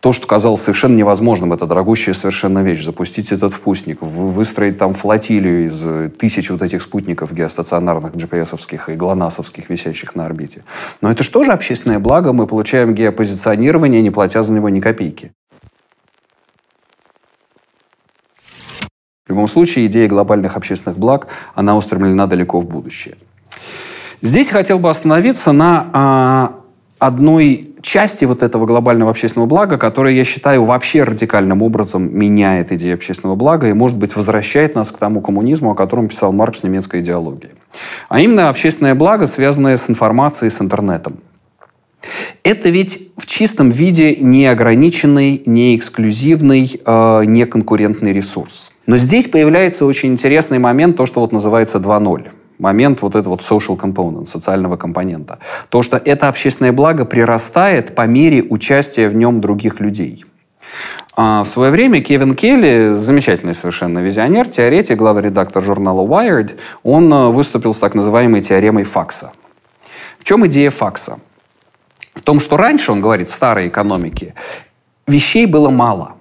То, 0.01 0.13
что 0.13 0.27
казалось 0.27 0.63
совершенно 0.63 0.97
невозможным, 0.97 1.53
это 1.53 1.65
дорогущая 1.65 2.13
совершенно 2.13 2.65
вещь. 2.65 2.85
Запустить 2.85 3.31
этот 3.31 3.53
спутник, 3.53 4.03
выстроить 4.03 4.77
там 4.77 4.95
флотилию 4.95 5.67
из 5.67 5.81
э, 5.87 6.11
тысяч 6.11 6.51
вот 6.51 6.61
этих 6.61 6.83
спутников 6.83 7.33
геостационарных, 7.33 8.15
GPS-овских 8.15 8.93
и 8.93 8.95
ГЛОНАССовских, 8.95 9.71
висящих 9.71 10.17
на 10.17 10.27
орбите. 10.27 10.65
Но 11.03 11.11
это 11.11 11.23
же 11.23 11.31
тоже 11.31 11.53
общественное 11.53 12.01
благо. 12.01 12.33
Мы 12.33 12.49
получаем 12.49 12.95
геопозиционирование, 12.95 14.03
не 14.03 14.11
платя 14.11 14.43
за 14.43 14.53
него 14.53 14.69
ни 14.71 14.81
копейки. 14.81 15.31
В 19.25 19.31
любом 19.31 19.47
случае, 19.47 19.87
идея 19.87 20.09
глобальных 20.09 20.57
общественных 20.57 20.99
благ, 20.99 21.29
она 21.55 21.77
устремлена 21.77 22.27
далеко 22.27 22.61
в 22.61 22.67
будущее. 22.67 23.15
Здесь 24.21 24.51
хотел 24.51 24.81
бы 24.81 24.91
остановиться 24.91 25.53
на 25.53 25.91
а, 25.93 26.53
одной 26.99 27.71
части 27.83 28.25
вот 28.25 28.43
этого 28.43 28.67
глобального 28.67 29.13
общественного 29.13 29.49
блага, 29.49 29.79
которая, 29.79 30.13
я 30.13 30.25
считаю, 30.25 30.65
вообще 30.65 31.05
радикальным 31.05 31.63
образом 31.63 32.13
меняет 32.13 32.73
идею 32.73 32.95
общественного 32.95 33.37
блага 33.37 33.69
и, 33.69 33.73
может 33.73 33.97
быть, 33.97 34.17
возвращает 34.17 34.75
нас 34.75 34.91
к 34.91 34.99
тому 34.99 35.21
коммунизму, 35.21 35.71
о 35.71 35.75
котором 35.77 36.09
писал 36.09 36.33
Маркс 36.33 36.61
в 36.61 36.65
немецкой 36.65 37.01
идеологии. 37.01 37.51
А 38.09 38.19
именно 38.19 38.49
общественное 38.49 38.97
благо, 38.97 39.29
связанное 39.29 39.77
с 39.77 39.89
информацией, 39.89 40.51
с 40.51 40.61
интернетом. 40.61 41.19
Это 42.43 42.71
ведь 42.71 43.13
в 43.17 43.27
чистом 43.27 43.71
виде 43.71 44.17
не 44.17 44.47
ограниченный, 44.47 45.43
не 45.47 45.77
эксклюзивный, 45.77 46.81
э, 46.85 47.25
не 47.25 47.47
конкурентный 47.47 48.13
ресурс. 48.13 48.72
Но 48.87 48.97
здесь 48.97 49.29
появляется 49.29 49.87
очень 49.87 50.13
интересный 50.13 50.59
момент, 50.59 50.97
то, 50.97 51.07
что 51.07 51.21
вот 51.21 51.33
называется 51.33 51.79
2.0 51.79 52.31
момент 52.59 53.03
вот 53.03 53.17
этого 53.17 53.31
вот 53.31 53.41
social 53.41 53.77
component, 53.77 54.27
социального 54.27 54.77
компонента. 54.77 55.41
То, 55.69 55.83
что 55.83 55.97
это 55.97 56.29
общественное 56.29 56.73
благо 56.73 57.05
прирастает 57.05 57.95
по 57.95 58.07
мере 58.07 58.43
участия 58.43 59.09
в 59.09 59.17
нем 59.17 59.41
других 59.41 59.81
людей. 59.81 60.25
А 61.15 61.45
в 61.45 61.49
свое 61.49 61.71
время 61.71 62.01
Кевин 62.01 62.35
Келли, 62.35 62.95
замечательный 62.95 63.55
совершенно 63.55 63.99
визионер, 63.99 64.49
теоретик, 64.49 64.97
главный 64.97 65.23
редактор 65.23 65.63
журнала 65.63 66.07
Wired, 66.07 66.59
он 66.83 67.13
э, 67.13 67.29
выступил 67.29 67.75
с 67.75 67.79
так 67.79 67.95
называемой 67.95 68.41
теоремой 68.41 68.85
Факса. 68.85 69.33
В 70.19 70.25
чем 70.25 70.47
идея 70.47 70.71
Факса? 70.71 71.19
В 72.15 72.23
том, 72.23 72.41
что 72.41 72.57
раньше, 72.57 72.93
он 72.93 73.03
говорит, 73.03 73.29
в 73.29 73.35
старой 73.35 73.69
экономике, 73.69 74.35
вещей 75.07 75.45
было 75.45 75.69
мало, 75.69 76.13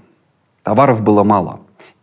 товаров 0.63 1.01
было 1.01 1.23
мало. 1.23 1.60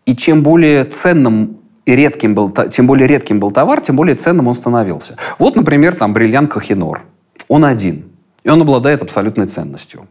И 0.08 0.16
чем 0.16 0.42
более 0.42 0.84
ценным 0.84 1.58
и 1.84 1.94
редким 1.94 2.34
был, 2.34 2.50
тем 2.50 2.86
более 2.86 3.06
редким 3.06 3.40
был 3.40 3.50
товар, 3.50 3.82
тем 3.82 3.94
более 3.94 4.16
ценным 4.16 4.48
он 4.48 4.54
становился. 4.54 5.18
Вот, 5.38 5.54
например, 5.54 5.94
там 5.94 6.14
бриллиант 6.14 6.50
Кахинор. 6.50 7.02
Он 7.46 7.66
один. 7.66 8.06
И 8.42 8.48
он 8.48 8.62
обладает 8.62 9.02
абсолютной 9.02 9.48
ценностью. 9.48 10.06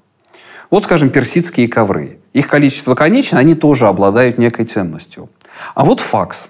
Вот, 0.69 0.83
скажем, 0.83 1.09
персидские 1.09 1.67
ковры. 1.67 2.19
Их 2.31 2.47
количество 2.47 2.93
конечно, 2.93 3.39
они 3.39 3.55
тоже 3.55 3.87
обладают 3.87 4.37
некой 4.37 4.65
ценностью. 4.65 5.29
А 5.73 5.83
вот 5.83 5.99
факс. 5.99 6.49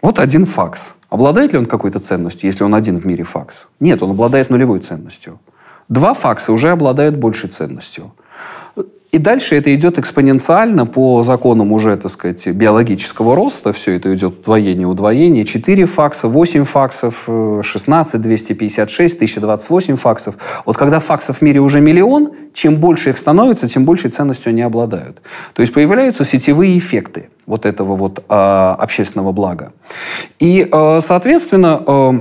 Вот 0.00 0.18
один 0.18 0.46
факс. 0.46 0.94
Обладает 1.10 1.52
ли 1.52 1.58
он 1.58 1.66
какой-то 1.66 1.98
ценностью, 1.98 2.48
если 2.48 2.64
он 2.64 2.74
один 2.74 2.98
в 2.98 3.04
мире 3.04 3.24
факс? 3.24 3.66
Нет, 3.78 4.02
он 4.02 4.12
обладает 4.12 4.48
нулевой 4.48 4.80
ценностью. 4.80 5.38
Два 5.90 6.14
факса 6.14 6.50
уже 6.50 6.70
обладают 6.70 7.16
большей 7.16 7.50
ценностью. 7.50 8.14
И 9.12 9.18
дальше 9.18 9.56
это 9.56 9.74
идет 9.74 9.98
экспоненциально 9.98 10.84
по 10.84 11.22
законам 11.22 11.72
уже, 11.72 11.96
так 11.96 12.10
сказать, 12.10 12.46
биологического 12.46 13.34
роста. 13.34 13.72
Все 13.72 13.96
это 13.96 14.14
идет 14.14 14.40
удвоение, 14.40 14.86
удвоение. 14.86 15.44
4 15.44 15.86
факса, 15.86 16.28
8 16.28 16.64
факсов, 16.64 17.28
16, 17.62 18.20
256, 18.20 19.16
1028 19.16 19.96
факсов. 19.96 20.34
Вот 20.64 20.76
когда 20.76 21.00
факсов 21.00 21.38
в 21.38 21.42
мире 21.42 21.60
уже 21.60 21.80
миллион, 21.80 22.32
чем 22.52 22.76
больше 22.76 23.10
их 23.10 23.18
становится, 23.18 23.68
тем 23.68 23.84
большей 23.84 24.10
ценностью 24.10 24.50
они 24.50 24.62
обладают. 24.62 25.22
То 25.54 25.62
есть 25.62 25.72
появляются 25.72 26.24
сетевые 26.24 26.76
эффекты 26.76 27.28
вот 27.46 27.64
этого 27.64 27.96
вот 27.96 28.24
э, 28.28 28.34
общественного 28.78 29.32
блага. 29.32 29.72
И, 30.40 30.68
э, 30.70 31.00
соответственно, 31.00 31.82
э, 31.86 32.12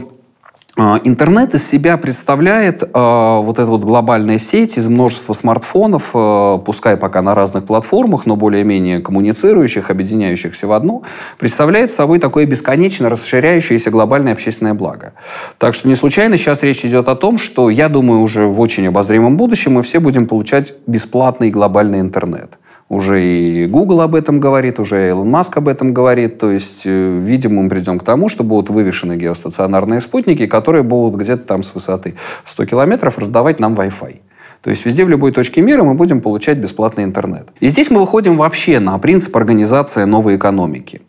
интернет 0.78 1.56
из 1.56 1.66
себя 1.66 1.96
представляет 1.96 2.84
э, 2.84 2.88
вот 2.94 3.60
эта 3.60 3.66
вот 3.66 3.82
глобальная 3.82 4.40
сеть 4.40 4.78
из 4.78 4.88
множества 4.88 5.32
смартфонов, 5.32 6.12
э, 6.14 6.60
пускай 6.66 6.98
пока 6.98 7.22
на 7.22 7.34
разных 7.34 7.64
платформах, 7.64 8.26
но 8.26 8.36
более-менее 8.36 9.00
коммуницирующих, 9.00 9.90
объединяющихся 9.90 10.68
в 10.68 10.74
одну, 10.74 11.04
представляет 11.40 11.92
собой 11.92 12.20
такое 12.20 12.46
бесконечно 12.46 13.10
расширяющееся 13.10 13.90
глобальное 13.90 14.34
общественное 14.34 14.74
благо. 14.74 15.14
Так 15.60 15.76
что 15.76 15.88
не 15.88 15.96
случайно 15.96 16.38
сейчас 16.38 16.62
речь 16.62 16.84
идет 16.84 17.08
о 17.08 17.16
том, 17.16 17.38
что, 17.38 17.70
я 17.70 17.88
думаю, 17.88 18.20
уже 18.20 18.46
в 18.46 18.60
очень 18.60 18.86
обозримом 18.88 19.38
будущем 19.38 19.74
мы 19.74 19.84
все 19.84 20.00
будем 20.00 20.28
получать 20.28 20.74
бесплатный 20.88 21.52
глобальный 21.52 22.02
интернет. 22.02 22.58
Уже 22.88 23.24
и 23.24 23.66
Google 23.66 24.02
об 24.02 24.14
этом 24.14 24.40
говорит, 24.40 24.80
уже 24.80 25.10
Илон 25.10 25.30
Маск 25.30 25.58
об 25.58 25.68
этом 25.68 25.94
говорит. 25.94 26.38
То 26.38 26.52
есть, 26.52 26.84
э, 26.86 27.20
видимо, 27.20 27.64
мы 27.64 27.70
придем 27.70 27.98
к 27.98 28.04
тому, 28.04 28.30
что 28.30 28.44
будут 28.44 28.70
вывешены 28.70 29.16
геостационарные 29.16 30.02
спутники, 30.02 30.46
которые 30.46 30.84
будут 30.84 31.20
где-то 31.20 31.44
там 31.44 31.64
с 31.64 31.74
высоты 31.74 32.16
100 32.46 32.66
километров 32.66 33.18
раздавать 33.18 33.60
нам 33.60 33.74
Wi-Fi. 33.74 34.20
То 34.62 34.70
есть 34.70 34.86
везде, 34.86 35.06
в 35.06 35.10
любой 35.10 35.32
точке 35.32 35.62
мира 35.62 35.84
мы 35.84 35.94
будем 35.94 36.22
получать 36.22 36.58
бесплатный 36.58 37.04
интернет. 37.04 37.50
И 37.60 37.70
здесь 37.70 37.90
мы 37.90 38.00
выходим 38.00 38.38
вообще 38.38 38.80
на 38.80 38.98
принцип 38.98 39.36
организации 39.36 40.06
новой 40.06 40.38
экономики. 40.38 41.02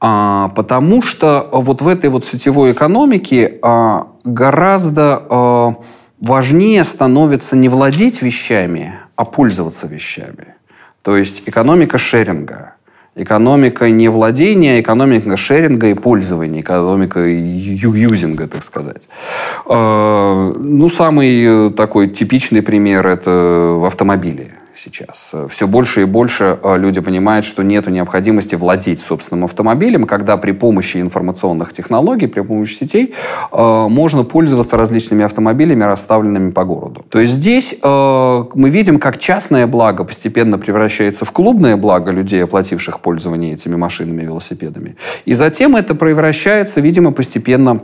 А, 0.00 0.50
потому 0.56 1.02
что 1.02 1.48
вот 1.52 1.80
в 1.80 1.88
этой 1.88 2.10
вот 2.10 2.24
сетевой 2.24 2.72
экономике 2.72 3.58
а, 3.62 4.08
гораздо 4.24 5.22
а, 5.28 5.74
важнее 6.20 6.84
становится 6.84 7.56
не 7.56 7.68
владеть 7.68 8.20
вещами, 8.20 8.94
а 9.16 9.24
пользоваться 9.24 9.86
вещами. 9.86 10.54
То 11.02 11.16
есть 11.16 11.42
экономика 11.46 11.98
шеринга. 11.98 12.74
Экономика 13.14 13.90
не 13.90 14.08
владения, 14.08 14.80
экономика 14.80 15.36
шеринга 15.36 15.88
и 15.88 15.94
пользования, 15.94 16.62
экономика 16.62 17.20
юзинга, 17.20 18.48
так 18.48 18.62
сказать. 18.62 19.08
А, 19.66 20.52
ну, 20.56 20.88
самый 20.88 21.70
такой 21.72 22.08
типичный 22.08 22.62
пример– 22.62 23.06
это 23.08 23.30
в 23.78 23.84
автомобиле 23.84 24.52
сейчас. 24.74 25.34
Все 25.48 25.66
больше 25.66 26.02
и 26.02 26.04
больше 26.04 26.58
э, 26.62 26.78
люди 26.78 27.00
понимают, 27.00 27.44
что 27.44 27.62
нет 27.62 27.86
необходимости 27.86 28.54
владеть 28.54 29.00
собственным 29.00 29.44
автомобилем, 29.44 30.04
когда 30.04 30.36
при 30.36 30.52
помощи 30.52 30.98
информационных 30.98 31.72
технологий, 31.72 32.26
при 32.26 32.40
помощи 32.40 32.74
сетей 32.74 33.14
э, 33.50 33.86
можно 33.88 34.24
пользоваться 34.24 34.76
различными 34.76 35.24
автомобилями, 35.24 35.84
расставленными 35.84 36.50
по 36.50 36.64
городу. 36.64 37.04
То 37.08 37.20
есть 37.20 37.34
здесь 37.34 37.74
э, 37.82 38.44
мы 38.54 38.70
видим, 38.70 38.98
как 38.98 39.18
частное 39.18 39.66
благо 39.66 40.04
постепенно 40.04 40.58
превращается 40.58 41.24
в 41.24 41.32
клубное 41.32 41.76
благо 41.76 42.10
людей, 42.10 42.42
оплативших 42.42 43.00
пользование 43.00 43.54
этими 43.54 43.76
машинами, 43.76 44.22
велосипедами. 44.22 44.96
И 45.24 45.34
затем 45.34 45.76
это 45.76 45.94
превращается, 45.94 46.80
видимо, 46.80 47.12
постепенно 47.12 47.80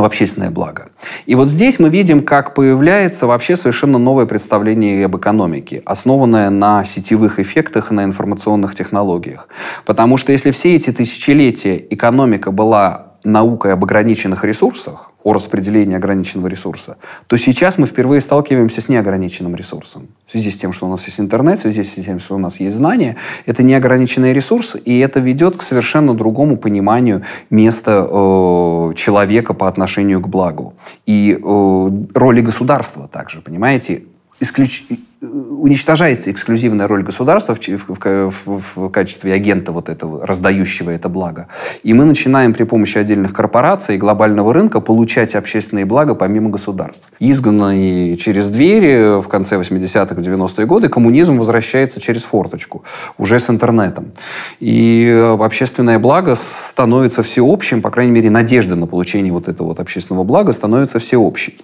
в 0.00 0.04
общественное 0.04 0.50
благо. 0.50 0.88
И 1.26 1.34
вот 1.34 1.48
здесь 1.48 1.78
мы 1.78 1.88
видим, 1.88 2.22
как 2.22 2.54
появляется 2.54 3.26
вообще 3.26 3.56
совершенно 3.56 3.98
новое 3.98 4.26
представление 4.26 5.04
об 5.04 5.16
экономике, 5.16 5.82
основанное 5.86 6.50
на 6.50 6.84
сетевых 6.84 7.38
эффектах 7.38 7.90
на 7.90 8.04
информационных 8.04 8.74
технологиях. 8.74 9.48
Потому 9.84 10.16
что 10.16 10.32
если 10.32 10.50
все 10.50 10.74
эти 10.74 10.90
тысячелетия 10.90 11.76
экономика 11.90 12.50
была 12.50 13.14
наукой 13.24 13.72
об 13.72 13.84
ограниченных 13.84 14.44
ресурсах, 14.44 15.10
о 15.24 15.32
распределении 15.32 15.96
ограниченного 15.96 16.48
ресурса, 16.48 16.96
то 17.26 17.36
сейчас 17.36 17.78
мы 17.78 17.86
впервые 17.86 18.20
сталкиваемся 18.20 18.80
с 18.80 18.88
неограниченным 18.88 19.56
ресурсом. 19.56 20.08
В 20.26 20.32
связи 20.32 20.50
с 20.50 20.56
тем, 20.56 20.72
что 20.72 20.86
у 20.86 20.90
нас 20.90 21.04
есть 21.06 21.18
интернет, 21.18 21.58
в 21.58 21.62
связи 21.62 21.82
с 21.82 21.94
тем, 21.94 22.20
что 22.20 22.36
у 22.36 22.38
нас 22.38 22.60
есть 22.60 22.76
знания, 22.76 23.16
это 23.46 23.62
неограниченный 23.62 24.34
ресурс, 24.34 24.76
и 24.84 24.98
это 24.98 25.20
ведет 25.20 25.56
к 25.56 25.62
совершенно 25.62 26.14
другому 26.14 26.58
пониманию 26.58 27.22
места 27.50 28.06
э, 28.08 28.92
человека 28.94 29.54
по 29.54 29.66
отношению 29.66 30.20
к 30.20 30.28
благу. 30.28 30.74
И 31.06 31.32
э, 31.36 31.90
роли 32.14 32.40
государства 32.42 33.08
также, 33.08 33.40
понимаете? 33.40 34.04
Исключ 34.40 34.84
уничтожается 35.24 36.30
эксклюзивная 36.30 36.88
роль 36.88 37.02
государства 37.02 37.54
в, 37.54 37.60
в, 37.60 38.30
в, 38.46 38.62
в 38.74 38.88
качестве 38.90 39.32
агента 39.32 39.72
вот 39.72 39.88
этого, 39.88 40.26
раздающего 40.26 40.90
это 40.90 41.08
благо. 41.08 41.48
И 41.82 41.94
мы 41.94 42.04
начинаем 42.04 42.52
при 42.52 42.64
помощи 42.64 42.98
отдельных 42.98 43.32
корпораций 43.32 43.96
и 43.96 43.98
глобального 43.98 44.52
рынка 44.52 44.80
получать 44.80 45.34
общественные 45.34 45.84
блага 45.84 46.14
помимо 46.14 46.50
государств. 46.50 47.08
Изгнанный 47.20 48.16
через 48.16 48.48
двери 48.48 49.20
в 49.20 49.28
конце 49.28 49.56
80-х, 49.56 50.14
90-е 50.14 50.66
годы, 50.66 50.88
коммунизм 50.88 51.38
возвращается 51.38 52.00
через 52.00 52.22
форточку, 52.22 52.84
уже 53.18 53.38
с 53.38 53.50
интернетом. 53.50 54.12
И 54.60 55.10
общественное 55.40 55.98
благо 55.98 56.36
становится 56.36 57.22
всеобщим, 57.22 57.82
по 57.82 57.90
крайней 57.90 58.12
мере, 58.12 58.30
надежда 58.30 58.76
на 58.76 58.86
получение 58.86 59.32
вот 59.32 59.48
этого 59.48 59.68
вот 59.68 59.80
общественного 59.80 60.24
блага 60.24 60.52
становится 60.52 60.98
всеобщей. 60.98 61.58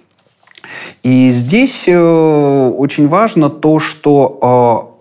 И 1.03 1.31
здесь 1.33 1.87
э, 1.87 1.97
очень 1.97 3.07
важно 3.07 3.49
то, 3.49 3.79
что 3.79 4.91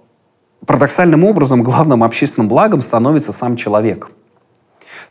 э, 0.63 0.67
парадоксальным 0.67 1.25
образом 1.25 1.63
главным 1.63 2.03
общественным 2.03 2.49
благом 2.49 2.81
становится 2.81 3.33
сам 3.33 3.57
человек. 3.57 4.11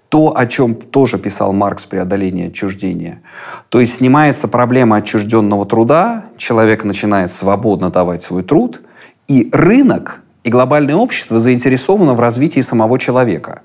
То, 0.10 0.36
о 0.36 0.48
чем 0.48 0.74
тоже 0.74 1.20
писал 1.20 1.54
Маркс 1.54 1.86
«Преодоление 1.86 2.48
отчуждения». 2.48 3.22
То 3.70 3.80
есть 3.80 3.98
снимается 3.98 4.48
проблема 4.48 4.98
отчужденного 4.98 5.68
труда, 5.68 6.26
человек 6.38 6.84
начинает 6.84 7.32
свободно 7.32 7.92
давать 7.92 8.24
свой 8.24 8.42
труд, 8.42 8.82
и 9.28 9.50
рынок 9.52 10.22
и 10.44 10.50
глобальное 10.50 10.96
общество 10.96 11.40
заинтересовано 11.40 12.16
в 12.16 12.20
развитии 12.20 12.62
самого 12.62 12.98
человека. 12.98 13.62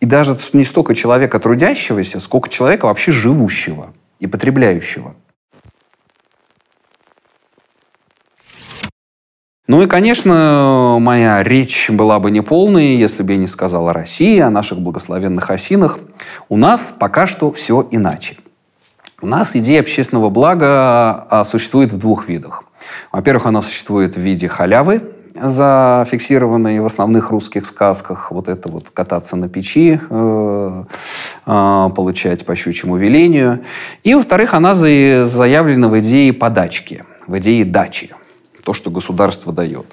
И 0.00 0.06
даже 0.06 0.34
не 0.54 0.64
столько 0.64 0.94
человека 0.94 1.38
трудящегося, 1.38 2.18
сколько 2.20 2.48
человека 2.48 2.86
вообще 2.86 3.12
живущего 3.12 3.92
и 4.20 4.26
потребляющего– 4.26 5.14
Ну 9.66 9.80
и, 9.80 9.86
конечно, 9.86 10.98
моя 11.00 11.42
речь 11.42 11.88
была 11.88 12.20
бы 12.20 12.30
неполной, 12.30 12.96
если 12.96 13.22
бы 13.22 13.32
я 13.32 13.38
не 13.38 13.46
сказал 13.46 13.88
о 13.88 13.94
России, 13.94 14.38
о 14.38 14.50
наших 14.50 14.78
благословенных 14.78 15.50
осинах. 15.50 16.00
У 16.50 16.58
нас 16.58 16.92
пока 16.98 17.26
что 17.26 17.50
все 17.50 17.88
иначе. 17.90 18.36
У 19.22 19.26
нас 19.26 19.56
идея 19.56 19.80
общественного 19.80 20.28
блага 20.28 21.26
а, 21.30 21.44
существует 21.44 21.92
в 21.92 21.98
двух 21.98 22.28
видах. 22.28 22.64
Во-первых, 23.10 23.46
она 23.46 23.62
существует 23.62 24.16
в 24.16 24.20
виде 24.20 24.48
халявы, 24.48 25.14
зафиксированной 25.34 26.80
в 26.80 26.84
основных 26.84 27.30
русских 27.30 27.64
сказках. 27.64 28.32
Вот 28.32 28.50
это 28.50 28.68
вот 28.68 28.90
кататься 28.90 29.34
на 29.34 29.48
печи, 29.48 29.98
э, 30.10 30.84
э, 31.46 31.90
получать 31.96 32.44
по 32.44 32.54
щучьему 32.54 32.96
велению. 32.96 33.64
И, 34.02 34.14
во-вторых, 34.14 34.52
она 34.52 34.74
заявлена 34.74 35.88
в 35.88 35.98
идее 35.98 36.34
подачки, 36.34 37.04
в 37.26 37.38
идее 37.38 37.64
дачи 37.64 38.14
то, 38.64 38.72
что 38.72 38.90
государство 38.90 39.52
дает. 39.52 39.86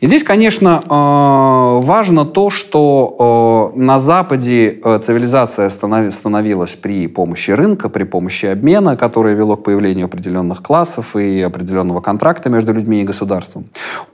И 0.00 0.06
здесь, 0.06 0.24
конечно, 0.24 0.82
э, 0.82 1.86
важно 1.86 2.24
то, 2.24 2.50
что 2.50 3.72
э, 3.74 3.78
на 3.78 3.98
Западе 3.98 4.80
э, 4.82 4.98
цивилизация 5.02 5.70
становилась 5.70 6.74
при 6.74 7.06
помощи 7.06 7.52
рынка, 7.52 7.88
при 7.88 8.04
помощи 8.04 8.46
обмена, 8.46 8.96
которое 8.96 9.34
вело 9.34 9.56
к 9.56 9.62
появлению 9.62 10.06
определенных 10.06 10.62
классов 10.62 11.16
и 11.16 11.40
определенного 11.40 12.00
контракта 12.00 12.50
между 12.50 12.72
людьми 12.72 13.00
и 13.00 13.04
государством. 13.04 13.66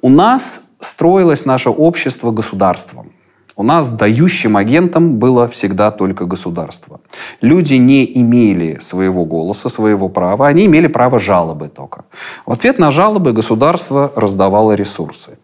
У 0.03 0.09
нас 0.09 0.61
строилось 0.79 1.45
наше 1.45 1.71
общество 1.71 2.31
государством. 2.31 3.11
У 3.59 3.62
нас 3.62 3.90
дающим 3.90 4.59
агентом 4.59 5.19
было 5.19 5.49
всегда 5.49 5.90
только 5.90 6.27
государство. 6.27 7.01
Люди 7.40 7.77
не 7.77 8.05
имели 8.21 8.79
своего 8.81 9.25
голоса, 9.25 9.71
своего 9.71 10.11
права, 10.11 10.47
они 10.47 10.66
имели 10.66 10.88
право 10.88 11.19
жалобы 11.19 11.69
только. 11.69 12.05
В 12.45 12.53
ответ 12.53 12.79
на 12.79 12.92
жалобы 12.92 13.33
государство 13.33 14.12
раздавало 14.14 14.73
ресурсы. 14.75 15.38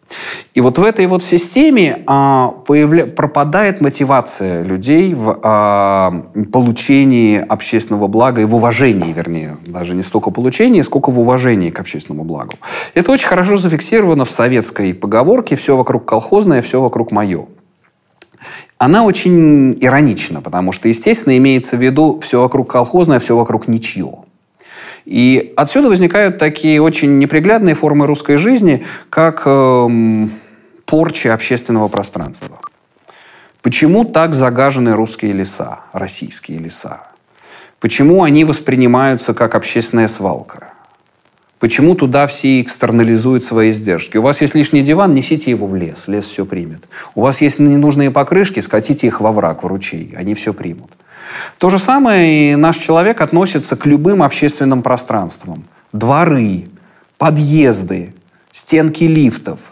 И 0.52 0.60
вот 0.60 0.76
в 0.76 0.84
этой 0.84 1.06
вот 1.06 1.24
системе 1.24 2.02
а, 2.06 2.48
появля... 2.48 3.06
пропадает 3.06 3.80
мотивация 3.80 4.62
людей 4.62 5.14
в 5.14 5.38
а, 5.42 6.22
получении 6.52 7.38
общественного 7.38 8.08
блага 8.08 8.42
и 8.42 8.44
в 8.44 8.54
уважении, 8.54 9.10
вернее, 9.10 9.56
даже 9.66 9.94
не 9.94 10.02
столько 10.02 10.30
получении, 10.30 10.82
сколько 10.82 11.10
в 11.10 11.18
уважении 11.18 11.70
к 11.70 11.80
общественному 11.80 12.24
благу. 12.24 12.52
Это 12.92 13.10
очень 13.10 13.26
хорошо 13.26 13.56
зафиксировано 13.56 14.26
в 14.26 14.30
советской 14.30 14.92
поговорке 14.92 15.56
«все 15.56 15.78
вокруг 15.78 16.04
колхозное, 16.04 16.60
все 16.60 16.78
вокруг 16.78 17.10
мое» 17.10 17.46
она 18.84 19.04
очень 19.04 19.78
иронична, 19.80 20.40
потому 20.40 20.72
что, 20.72 20.88
естественно, 20.88 21.38
имеется 21.38 21.76
в 21.76 21.80
виду 21.80 22.18
все 22.18 22.40
вокруг 22.40 22.68
колхозное, 22.68 23.20
все 23.20 23.36
вокруг 23.36 23.68
ничье. 23.68 24.24
И 25.04 25.52
отсюда 25.56 25.88
возникают 25.88 26.38
такие 26.38 26.82
очень 26.82 27.20
неприглядные 27.20 27.76
формы 27.76 28.08
русской 28.08 28.38
жизни, 28.38 28.84
как 29.08 29.42
эм, 29.46 30.32
порча 30.84 31.32
общественного 31.32 31.86
пространства. 31.86 32.58
Почему 33.62 34.04
так 34.04 34.34
загажены 34.34 34.96
русские 34.96 35.32
леса, 35.32 35.82
российские 35.92 36.58
леса? 36.58 37.02
Почему 37.78 38.24
они 38.24 38.44
воспринимаются 38.44 39.32
как 39.32 39.54
общественная 39.54 40.08
свалка? 40.08 40.71
Почему 41.62 41.94
туда 41.94 42.26
все 42.26 42.60
экстернализуют 42.60 43.44
свои 43.44 43.70
издержки? 43.70 44.16
У 44.16 44.22
вас 44.22 44.40
есть 44.40 44.56
лишний 44.56 44.82
диван, 44.82 45.14
несите 45.14 45.52
его 45.52 45.68
в 45.68 45.76
лес, 45.76 46.08
лес 46.08 46.24
все 46.24 46.44
примет. 46.44 46.88
У 47.14 47.20
вас 47.20 47.40
есть 47.40 47.60
ненужные 47.60 48.10
покрышки, 48.10 48.58
скатите 48.58 49.06
их 49.06 49.20
во 49.20 49.30
враг, 49.30 49.62
в 49.62 49.66
ручей, 49.68 50.12
они 50.16 50.34
все 50.34 50.52
примут. 50.52 50.90
То 51.58 51.70
же 51.70 51.78
самое 51.78 52.50
и 52.50 52.56
наш 52.56 52.78
человек 52.78 53.20
относится 53.20 53.76
к 53.76 53.86
любым 53.86 54.24
общественным 54.24 54.82
пространствам. 54.82 55.62
Дворы, 55.92 56.64
подъезды, 57.16 58.12
стенки 58.50 59.04
лифтов– 59.04 59.60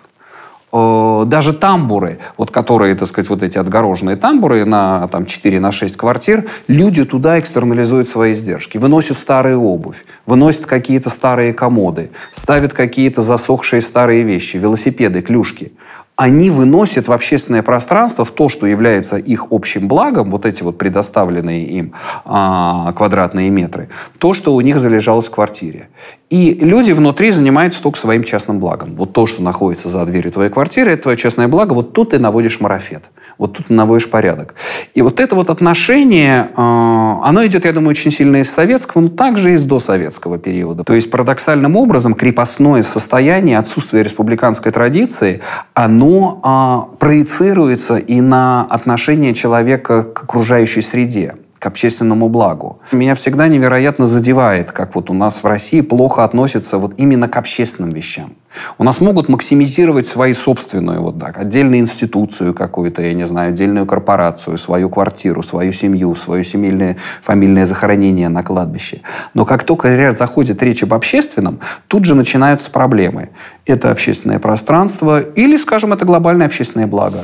даже 0.73 1.53
тамбуры, 1.53 2.19
вот 2.37 2.51
которые, 2.51 2.95
так 2.95 3.09
сказать, 3.09 3.29
вот 3.29 3.43
эти 3.43 3.59
отгороженные 3.59 4.17
тамбуры 4.17 4.65
на 4.65 5.09
там, 5.09 5.27
4 5.27 5.59
на 5.59 5.73
6 5.73 5.97
квартир, 5.97 6.49
люди 6.69 7.05
туда 7.05 7.41
экстернализуют 7.41 8.09
свои 8.09 8.35
издержки, 8.35 8.79
выносят 8.79 9.19
старую 9.19 9.61
обувь, 9.63 10.05
выносят 10.27 10.67
какие-то 10.67 11.11
старые 11.11 11.53
комоды, 11.53 12.11
ставят 12.33 12.73
какие-то 12.73 13.23
засохшие 13.23 13.83
старые 13.83 14.23
вещи, 14.23 14.59
велосипеды, 14.59 15.23
клюшки. 15.23 15.73
Они 16.21 16.51
выносят 16.51 17.09
в 17.09 17.13
общественное 17.13 17.63
пространство, 17.63 18.27
в 18.27 18.31
то, 18.31 18.51
что 18.51 18.67
является 18.67 19.17
их 19.17 19.47
общим 19.51 19.89
благом, 19.89 20.31
вот 20.31 20.45
эти 20.45 20.63
вот 20.63 20.77
предоставленные 20.77 21.65
им 21.65 21.95
а, 22.27 22.93
квадратные 22.93 23.49
метры, 23.49 23.89
то, 24.19 24.35
что 24.35 24.55
у 24.55 24.61
них 24.61 24.79
залежалось 24.79 25.29
в 25.29 25.31
квартире. 25.31 25.89
И 26.29 26.53
люди 26.61 26.93
внутри 26.93 27.31
занимаются 27.31 27.83
только 27.83 27.99
своим 27.99 28.23
частным 28.23 28.59
благом. 28.59 28.97
Вот 28.97 29.15
то, 29.15 29.27
что 29.27 29.43
находится 29.43 29.89
за 29.89 30.05
дверью 30.05 30.31
твоей 30.31 30.51
квартиры, 30.51 30.91
это 30.91 31.05
твое 31.05 31.17
частное 31.17 31.49
благо, 31.49 31.73
вот 31.73 31.95
тут 31.95 32.11
ты 32.11 32.19
наводишь 32.19 32.61
марафет. 32.61 33.05
Вот 33.41 33.55
тут 33.55 33.71
наводишь 33.71 34.11
порядок. 34.11 34.55
И 34.93 35.01
вот 35.01 35.19
это 35.19 35.35
вот 35.35 35.49
отношение, 35.49 36.51
э, 36.55 36.61
оно 36.61 37.47
идет, 37.47 37.65
я 37.65 37.73
думаю, 37.73 37.93
очень 37.93 38.13
сильно 38.13 38.37
из 38.37 38.51
советского, 38.51 39.01
но 39.01 39.09
также 39.09 39.55
из 39.55 39.65
досоветского 39.65 40.37
периода. 40.37 40.85
То 40.85 40.93
есть 40.93 41.11
парадоксальным 41.11 41.75
образом 41.75 42.13
крепостное 42.13 42.83
состояние, 42.83 43.57
отсутствие 43.57 44.03
республиканской 44.03 44.73
традиции, 44.73 45.41
оно 45.73 46.91
э, 46.93 46.97
проецируется 46.99 47.97
и 47.97 48.21
на 48.21 48.67
отношение 48.69 49.33
человека 49.33 50.03
к 50.03 50.23
окружающей 50.25 50.83
среде 50.83 51.37
к 51.61 51.67
общественному 51.67 52.31
благу. 52.31 52.81
Меня 52.91 53.15
всегда 53.15 53.47
невероятно 53.47 54.07
задевает, 54.07 54.73
как 54.73 54.95
вот 54.95 55.11
у 55.11 55.15
нас 55.15 55.43
в 55.43 55.47
России 55.47 55.83
плохо 55.83 56.25
относятся 56.25 56.79
вот 56.79 56.95
именно 56.97 57.29
к 57.29 57.37
общественным 57.37 57.91
вещам. 57.91 58.33
У 58.79 58.83
нас 58.83 58.99
могут 59.01 59.29
максимизировать 59.29 60.07
свои 60.07 60.33
собственную, 60.33 61.03
вот 61.03 61.21
так, 61.21 61.37
отдельную 61.37 61.81
институцию 61.81 62.55
какую-то, 62.55 63.03
я 63.03 63.13
не 63.13 63.27
знаю, 63.27 63.51
отдельную 63.51 63.85
корпорацию, 63.85 64.57
свою 64.57 64.89
квартиру, 64.89 65.43
свою 65.43 65.75
семью, 65.75 66.15
свое 66.15 66.45
семейное 66.45 66.97
фамильное 67.23 67.67
захоронение 67.67 68.31
на 68.31 68.43
кладбище. 68.43 69.03
Но 69.35 69.45
как 69.45 69.65
только 69.65 70.15
заходит 70.15 70.63
речь 70.63 70.83
об 70.83 70.95
общественном, 70.95 71.61
тут 71.89 72.07
же 72.07 72.15
начинаются 72.15 72.71
проблемы. 72.71 73.29
Это 73.67 73.91
общественное 73.91 74.39
пространство 74.39 75.21
или, 75.21 75.59
скажем, 75.59 75.93
это 75.93 76.07
глобальное 76.07 76.47
общественное 76.47 76.87
благо. 76.87 77.23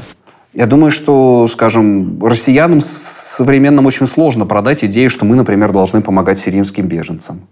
Я 0.56 0.64
думаю, 0.64 0.90
что, 0.90 1.46
скажем, 1.48 2.18
россиянам 2.24 2.80
современным 3.36 3.86
очень 3.86 4.06
сложно 4.06 4.46
продать 4.46 4.84
идею, 4.84 5.10
что 5.10 5.24
мы, 5.24 5.36
например, 5.36 5.72
должны 5.72 6.00
помогать 6.00 6.38
сирийским 6.38 6.86
беженцам. 6.86 7.46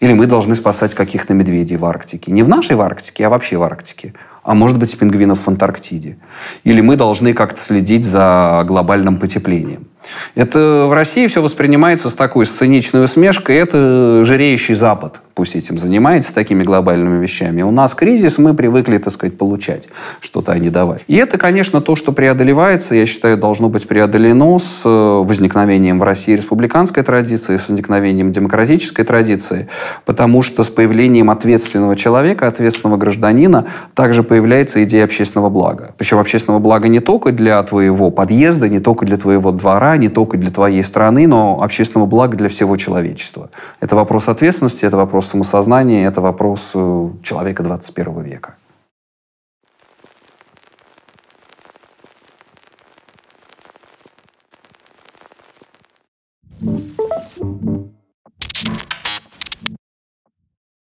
Или 0.00 0.12
мы 0.12 0.26
должны 0.26 0.54
спасать 0.54 0.94
каких-то 0.94 1.34
медведей 1.34 1.76
в 1.76 1.84
Арктике. 1.84 2.30
Не 2.30 2.44
в 2.44 2.48
нашей 2.48 2.76
в 2.76 2.80
Арктике, 2.80 3.26
а 3.26 3.30
вообще 3.30 3.56
в 3.56 3.62
Арктике. 3.64 4.14
А 4.44 4.54
может 4.54 4.78
быть, 4.78 4.96
пингвинов 4.96 5.40
в 5.40 5.48
Антарктиде. 5.48 6.16
Или 6.62 6.80
мы 6.80 6.94
должны 6.94 7.34
как-то 7.34 7.60
следить 7.60 8.04
за 8.04 8.64
глобальным 8.66 9.18
потеплением. 9.18 9.88
Это 10.36 10.86
в 10.88 10.92
России 10.92 11.26
все 11.26 11.42
воспринимается 11.42 12.10
с 12.10 12.14
такой 12.14 12.46
сценичной 12.46 13.04
усмешкой. 13.04 13.56
Это 13.56 14.24
жиреющий 14.24 14.76
Запад 14.76 15.20
пусть 15.38 15.54
этим 15.54 15.78
занимается, 15.78 16.34
такими 16.34 16.64
глобальными 16.64 17.22
вещами. 17.22 17.62
У 17.62 17.70
нас 17.70 17.94
кризис, 17.94 18.38
мы 18.38 18.54
привыкли, 18.54 18.98
так 18.98 19.12
сказать, 19.12 19.38
получать 19.38 19.88
что-то, 20.18 20.50
а 20.50 20.58
не 20.58 20.68
давать. 20.68 21.02
И 21.06 21.14
это, 21.14 21.38
конечно, 21.38 21.80
то, 21.80 21.94
что 21.94 22.10
преодолевается, 22.10 22.96
я 22.96 23.06
считаю, 23.06 23.36
должно 23.36 23.68
быть 23.68 23.86
преодолено 23.86 24.58
с 24.58 24.82
э, 24.84 24.88
возникновением 24.88 26.00
в 26.00 26.02
России 26.02 26.34
республиканской 26.34 27.04
традиции, 27.04 27.56
с 27.56 27.68
возникновением 27.68 28.32
демократической 28.32 29.04
традиции, 29.04 29.68
потому 30.06 30.42
что 30.42 30.64
с 30.64 30.70
появлением 30.70 31.30
ответственного 31.30 31.94
человека, 31.94 32.48
ответственного 32.48 32.96
гражданина, 32.96 33.66
также 33.94 34.24
появляется 34.24 34.82
идея 34.82 35.04
общественного 35.04 35.50
блага. 35.50 35.94
Причем 35.98 36.18
общественного 36.18 36.58
блага 36.58 36.88
не 36.88 36.98
только 36.98 37.30
для 37.30 37.62
твоего 37.62 38.10
подъезда, 38.10 38.68
не 38.68 38.80
только 38.80 39.06
для 39.06 39.18
твоего 39.18 39.52
двора, 39.52 39.96
не 39.98 40.08
только 40.08 40.36
для 40.36 40.50
твоей 40.50 40.82
страны, 40.82 41.28
но 41.28 41.62
общественного 41.62 42.08
блага 42.08 42.36
для 42.36 42.48
всего 42.48 42.76
человечества. 42.76 43.50
Это 43.78 43.94
вопрос 43.94 44.26
ответственности, 44.26 44.84
это 44.84 44.96
вопрос 44.96 45.27
самосознания, 45.28 46.06
это 46.06 46.20
вопрос 46.20 46.72
э, 46.74 47.08
человека 47.22 47.62
21 47.62 48.22
века. 48.22 48.54